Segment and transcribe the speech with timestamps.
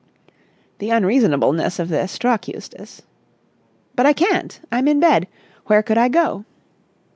[0.79, 3.03] The unreasonableness of this struck Eustace.
[3.95, 4.59] "But I can't.
[4.71, 5.27] I'm in bed.
[5.67, 6.43] Where could I go?"